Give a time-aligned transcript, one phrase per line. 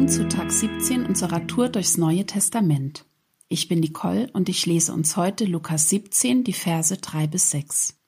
[0.00, 3.04] willkommen zu Tag 17 unserer Tour durchs Neue Testament.
[3.48, 7.98] Ich bin Nicole und ich lese uns heute Lukas 17, die Verse 3 bis 6.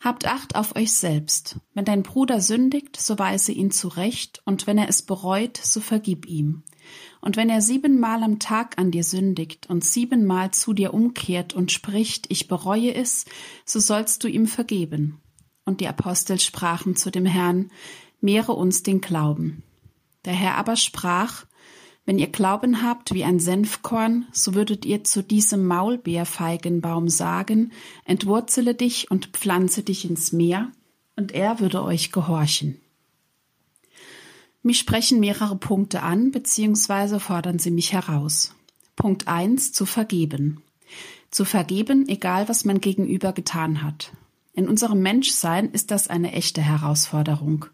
[0.00, 1.60] Habt Acht auf euch selbst.
[1.72, 6.26] Wenn dein Bruder sündigt, so weise ihn zurecht, und wenn er es bereut, so vergib
[6.26, 6.64] ihm.
[7.20, 11.70] Und wenn er siebenmal am Tag an dir sündigt und siebenmal zu dir umkehrt und
[11.70, 13.24] spricht, ich bereue es,
[13.64, 15.20] so sollst du ihm vergeben.
[15.64, 17.70] Und die Apostel sprachen zu dem Herrn,
[18.20, 19.62] mehre uns den Glauben.
[20.24, 21.44] Der Herr aber sprach,
[22.04, 27.72] wenn ihr Glauben habt wie ein Senfkorn, so würdet ihr zu diesem Maulbeerfeigenbaum sagen,
[28.04, 30.72] entwurzele dich und pflanze dich ins Meer,
[31.14, 32.80] und er würde euch gehorchen.
[34.62, 38.54] Mich sprechen mehrere Punkte an, beziehungsweise fordern sie mich heraus.
[38.96, 40.62] Punkt eins: zu vergeben.
[41.30, 44.12] Zu vergeben, egal was man gegenüber getan hat.
[44.54, 47.66] In unserem Menschsein ist das eine echte Herausforderung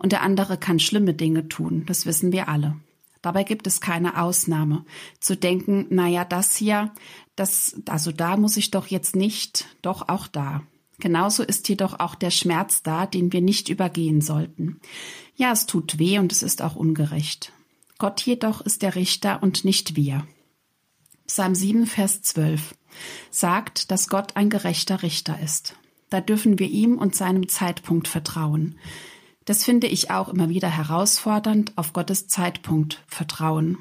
[0.00, 2.76] und der andere kann schlimme Dinge tun, das wissen wir alle.
[3.22, 4.84] Dabei gibt es keine Ausnahme.
[5.20, 6.90] Zu denken, na ja, das hier,
[7.36, 10.62] das, also da muss ich doch jetzt nicht, doch auch da.
[10.98, 14.80] Genauso ist jedoch auch der Schmerz da, den wir nicht übergehen sollten.
[15.36, 17.52] Ja, es tut weh und es ist auch ungerecht.
[17.98, 20.26] Gott jedoch ist der Richter und nicht wir.
[21.26, 22.74] Psalm 7, Vers 12
[23.30, 25.76] sagt, dass Gott ein gerechter Richter ist.
[26.08, 28.78] Da dürfen wir ihm und seinem Zeitpunkt vertrauen.
[29.50, 33.78] Das finde ich auch immer wieder herausfordernd, auf Gottes Zeitpunkt vertrauen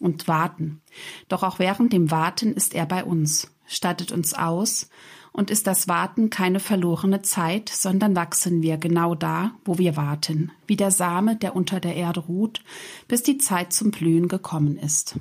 [0.00, 0.80] und warten.
[1.28, 4.90] Doch auch während dem Warten ist er bei uns, stattet uns aus
[5.30, 10.50] und ist das Warten keine verlorene Zeit, sondern wachsen wir genau da, wo wir warten,
[10.66, 12.64] wie der Same, der unter der Erde ruht,
[13.06, 15.14] bis die Zeit zum Blühen gekommen ist.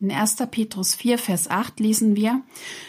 [0.00, 0.38] In 1.
[0.50, 2.42] Petrus 4, Vers 8 lesen wir,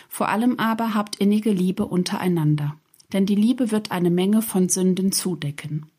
[0.09, 2.77] Vor allem aber habt innige Liebe untereinander
[3.13, 5.91] denn die Liebe wird eine Menge von Sünden zudecken.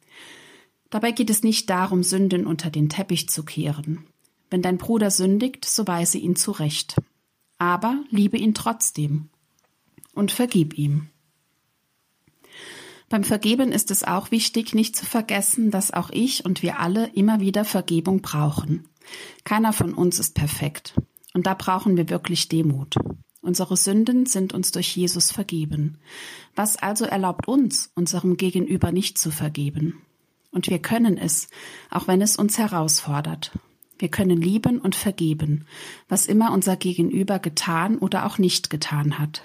[0.90, 4.06] Dabei geht es nicht darum, Sünden unter den Teppich zu kehren.
[4.50, 6.96] Wenn dein Bruder sündigt, so weise ihn zurecht.
[7.58, 9.28] Aber liebe ihn trotzdem
[10.14, 11.08] und vergib ihm.
[13.08, 17.08] Beim Vergeben ist es auch wichtig, nicht zu vergessen, dass auch ich und wir alle
[17.14, 18.88] immer wieder Vergebung brauchen.
[19.44, 20.94] Keiner von uns ist perfekt.
[21.32, 22.96] Und da brauchen wir wirklich Demut.
[23.46, 25.98] Unsere Sünden sind uns durch Jesus vergeben.
[26.56, 30.02] Was also erlaubt uns, unserem Gegenüber nicht zu vergeben?
[30.50, 31.46] Und wir können es,
[31.88, 33.56] auch wenn es uns herausfordert.
[34.00, 35.64] Wir können lieben und vergeben,
[36.08, 39.42] was immer unser Gegenüber getan oder auch nicht getan hat.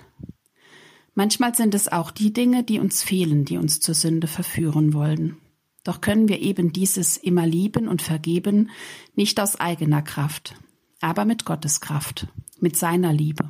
[1.14, 5.38] Manchmal sind es auch die Dinge, die uns fehlen, die uns zur Sünde verführen wollen.
[5.84, 8.72] Doch können wir eben dieses immer lieben und vergeben
[9.14, 10.56] nicht aus eigener Kraft,
[11.02, 12.26] aber mit Gottes Kraft,
[12.60, 13.48] mit seiner Liebe.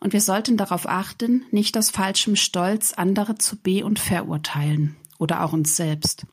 [0.00, 5.44] Und wir sollten darauf achten, nicht aus falschem Stolz andere zu be- und verurteilen oder
[5.44, 6.26] auch uns selbst.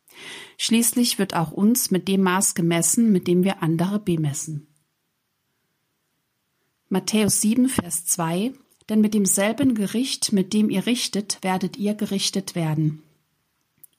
[0.57, 4.67] Schließlich wird auch uns mit dem Maß gemessen, mit dem wir andere bemessen.
[6.89, 8.53] Matthäus 7, Vers 2
[8.87, 13.01] Denn mit demselben Gericht, mit dem ihr richtet, werdet ihr gerichtet werden.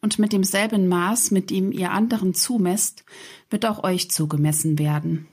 [0.01, 3.05] Und mit demselben Maß, mit dem ihr anderen zumesst,
[3.51, 5.27] wird auch euch zugemessen werden.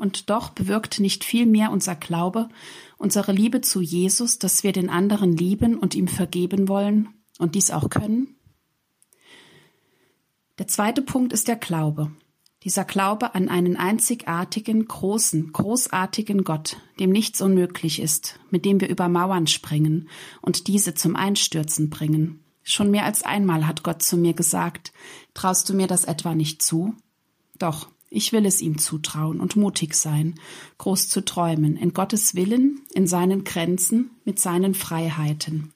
[0.00, 2.48] Und doch bewirkt nicht viel mehr unser Glaube,
[2.96, 7.70] unsere Liebe zu Jesus, dass wir den anderen lieben und ihm vergeben wollen und dies
[7.70, 8.34] auch können?
[10.58, 12.10] Der zweite Punkt ist der Glaube.
[12.64, 18.88] Dieser Glaube an einen einzigartigen, großen, großartigen Gott, dem nichts unmöglich ist, mit dem wir
[18.88, 20.08] über Mauern springen
[20.40, 22.42] und diese zum Einstürzen bringen.
[22.62, 24.94] Schon mehr als einmal hat Gott zu mir gesagt,
[25.34, 26.94] traust du mir das etwa nicht zu?
[27.58, 30.34] Doch, ich will es ihm zutrauen und mutig sein,
[30.78, 35.72] groß zu träumen, in Gottes Willen, in seinen Grenzen, mit seinen Freiheiten.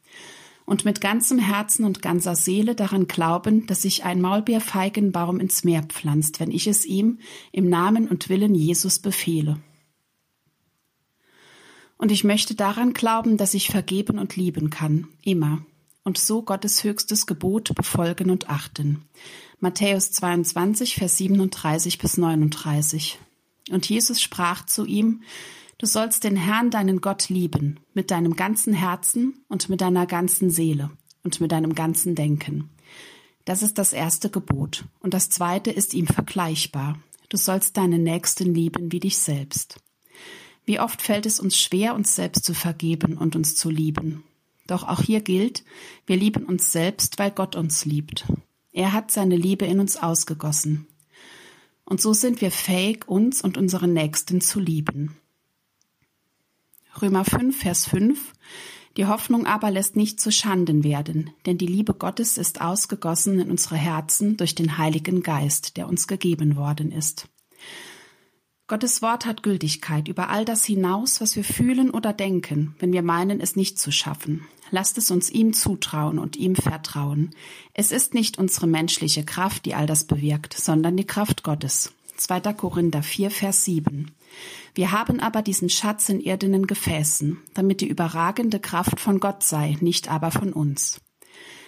[0.66, 5.82] Und mit ganzem Herzen und ganzer Seele daran glauben, dass sich ein Maulbeerfeigenbaum ins Meer
[5.84, 7.18] pflanzt, wenn ich es ihm
[7.52, 9.58] im Namen und Willen Jesus befehle.
[11.98, 15.64] Und ich möchte daran glauben, dass ich vergeben und lieben kann, immer,
[16.04, 19.02] und so Gottes höchstes Gebot befolgen und achten.
[19.58, 23.18] Matthäus 22, Vers 37 bis 39.
[23.70, 25.22] Und Jesus sprach zu ihm,
[25.78, 30.48] Du sollst den Herrn, deinen Gott, lieben, mit deinem ganzen Herzen und mit deiner ganzen
[30.48, 30.90] Seele
[31.24, 32.70] und mit deinem ganzen Denken.
[33.44, 34.84] Das ist das erste Gebot.
[35.00, 36.98] Und das zweite ist ihm vergleichbar.
[37.28, 39.80] Du sollst deinen Nächsten lieben wie dich selbst.
[40.64, 44.24] Wie oft fällt es uns schwer, uns selbst zu vergeben und uns zu lieben.
[44.66, 45.64] Doch auch hier gilt,
[46.06, 48.24] wir lieben uns selbst, weil Gott uns liebt.
[48.72, 50.86] Er hat seine Liebe in uns ausgegossen.
[51.84, 55.16] Und so sind wir fähig, uns und unseren Nächsten zu lieben.
[57.00, 58.32] Römer 5, Vers 5
[58.96, 63.50] Die Hoffnung aber lässt nicht zu Schanden werden, denn die Liebe Gottes ist ausgegossen in
[63.50, 67.28] unsere Herzen durch den Heiligen Geist, der uns gegeben worden ist.
[68.74, 73.02] Gottes Wort hat Gültigkeit über all das hinaus, was wir fühlen oder denken, wenn wir
[73.02, 74.48] meinen, es nicht zu schaffen.
[74.72, 77.30] Lasst es uns ihm zutrauen und ihm vertrauen.
[77.72, 81.92] Es ist nicht unsere menschliche Kraft, die all das bewirkt, sondern die Kraft Gottes.
[82.16, 82.40] 2.
[82.54, 84.10] Korinther 4, Vers 7.
[84.74, 89.78] Wir haben aber diesen Schatz in irdenen Gefäßen, damit die überragende Kraft von Gott sei,
[89.82, 91.00] nicht aber von uns.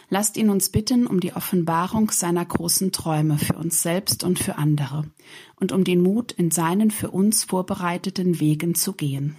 [0.09, 4.57] Lasst ihn uns bitten um die Offenbarung seiner großen Träume für uns selbst und für
[4.57, 5.05] andere
[5.57, 9.37] und um den Mut, in seinen für uns vorbereiteten Wegen zu gehen.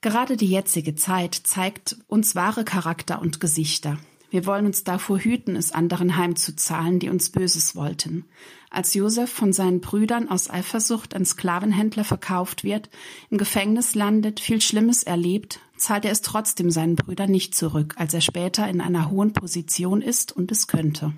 [0.00, 3.98] Gerade die jetzige Zeit zeigt uns wahre Charakter und Gesichter.
[4.30, 8.24] Wir wollen uns davor hüten, es anderen heimzuzahlen, die uns Böses wollten.
[8.70, 12.88] Als Josef von seinen Brüdern aus Eifersucht an Sklavenhändler verkauft wird,
[13.28, 18.14] im Gefängnis landet, viel Schlimmes erlebt, zahlt er es trotzdem seinen Brüdern nicht zurück, als
[18.14, 21.12] er später in einer hohen Position ist und es könnte.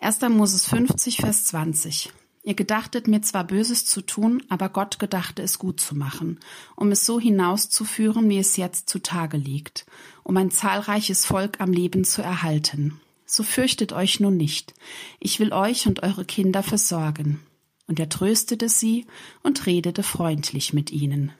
[0.00, 0.20] 1.
[0.30, 2.10] Moses 50, Vers 20.
[2.42, 6.40] Ihr gedachtet mir zwar Böses zu tun, aber Gott gedachte es gut zu machen,
[6.74, 9.86] um es so hinauszuführen, wie es jetzt zutage liegt,
[10.24, 12.98] um ein zahlreiches Volk am Leben zu erhalten.
[13.26, 14.74] So fürchtet euch nun nicht.
[15.20, 17.40] Ich will euch und eure Kinder versorgen.
[17.86, 19.06] Und er tröstete sie
[19.42, 21.32] und redete freundlich mit ihnen.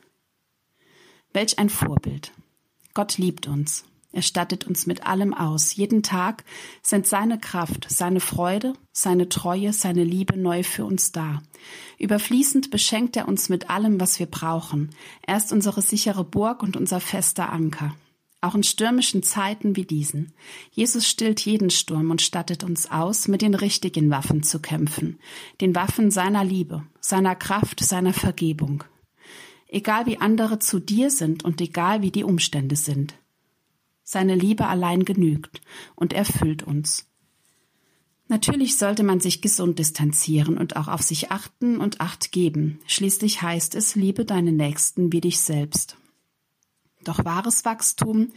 [1.33, 2.33] Welch ein Vorbild.
[2.93, 3.85] Gott liebt uns.
[4.13, 5.73] Er stattet uns mit allem aus.
[5.75, 6.43] Jeden Tag
[6.81, 11.41] sind seine Kraft, seine Freude, seine Treue, seine Liebe neu für uns da.
[11.97, 14.89] Überfließend beschenkt er uns mit allem, was wir brauchen.
[15.21, 17.95] Er ist unsere sichere Burg und unser fester Anker.
[18.41, 20.33] Auch in stürmischen Zeiten wie diesen.
[20.71, 25.19] Jesus stillt jeden Sturm und stattet uns aus, mit den richtigen Waffen zu kämpfen.
[25.61, 28.83] Den Waffen seiner Liebe, seiner Kraft, seiner Vergebung.
[29.73, 33.15] Egal wie andere zu dir sind und egal wie die Umstände sind.
[34.03, 35.61] Seine Liebe allein genügt
[35.95, 37.07] und erfüllt uns.
[38.27, 42.79] Natürlich sollte man sich gesund distanzieren und auch auf sich achten und Acht geben.
[42.85, 45.95] Schließlich heißt es, liebe deine Nächsten wie dich selbst.
[47.05, 48.33] Doch wahres Wachstum,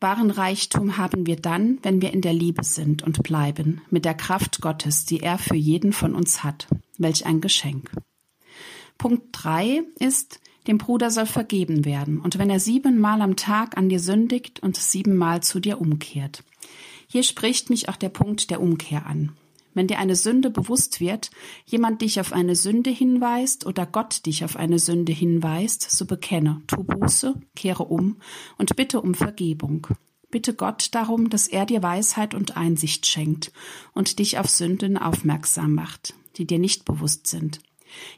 [0.00, 4.14] wahren Reichtum haben wir dann, wenn wir in der Liebe sind und bleiben, mit der
[4.14, 6.68] Kraft Gottes, die er für jeden von uns hat.
[6.98, 7.90] Welch ein Geschenk.
[8.98, 13.88] Punkt drei ist, dem Bruder soll vergeben werden, und wenn er siebenmal am Tag an
[13.88, 16.44] dir sündigt und siebenmal zu dir umkehrt.
[17.08, 19.32] Hier spricht mich auch der Punkt der Umkehr an.
[19.74, 21.30] Wenn dir eine Sünde bewusst wird,
[21.64, 26.60] jemand dich auf eine Sünde hinweist oder Gott dich auf eine Sünde hinweist, so bekenne,
[26.66, 28.16] tu Buße, kehre um
[28.58, 29.86] und bitte um Vergebung.
[30.30, 33.52] Bitte Gott darum, dass er dir Weisheit und Einsicht schenkt
[33.92, 37.60] und dich auf Sünden aufmerksam macht, die dir nicht bewusst sind.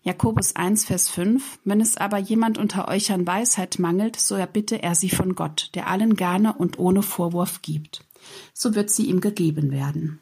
[0.02, 4.82] Jakobus 1, Vers 5 Wenn es aber jemand unter euch an Weisheit mangelt, so erbitte
[4.82, 8.04] er sie von Gott, der allen gerne und ohne Vorwurf gibt.
[8.52, 10.20] So wird sie ihm gegeben werden.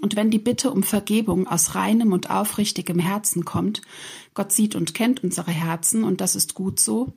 [0.00, 3.82] Und wenn die Bitte um Vergebung aus reinem und aufrichtigem Herzen kommt,
[4.34, 7.12] Gott sieht und kennt unsere Herzen, und das ist gut so,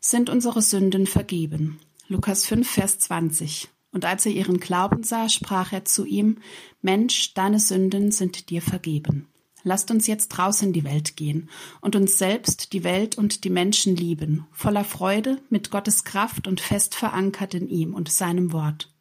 [0.00, 1.80] sind unsere Sünden vergeben.
[2.06, 3.68] Lukas 5, Vers 20.
[3.92, 6.38] Und als er ihren Glauben sah, sprach er zu ihm,
[6.80, 9.26] Mensch, deine Sünden sind dir vergeben.
[9.62, 13.50] Lasst uns jetzt draußen in die Welt gehen und uns selbst, die Welt und die
[13.50, 18.92] Menschen lieben, voller Freude, mit Gottes Kraft und fest verankert in ihm und seinem Wort.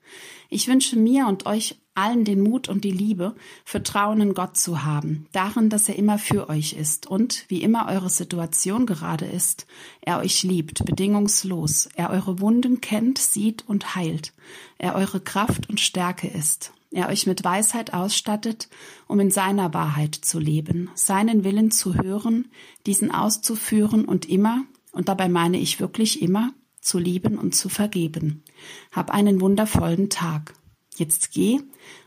[0.49, 3.35] Ich wünsche mir und euch allen den Mut und die Liebe,
[3.65, 7.89] Vertrauen in Gott zu haben, darin, dass er immer für euch ist und, wie immer
[7.89, 9.67] eure Situation gerade ist,
[10.01, 14.33] er euch liebt, bedingungslos, er eure Wunden kennt, sieht und heilt,
[14.77, 18.69] er eure Kraft und Stärke ist, er euch mit Weisheit ausstattet,
[19.07, 22.49] um in seiner Wahrheit zu leben, seinen Willen zu hören,
[22.85, 28.43] diesen auszuführen und immer, und dabei meine ich wirklich immer, zu lieben und zu vergeben.
[28.91, 30.53] Hab einen wundervollen Tag.
[30.95, 31.61] Jetzt geh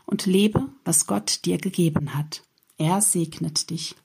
[0.05, 2.43] und lebe, was Gott dir gegeben hat.
[2.77, 3.95] Er segnet dich.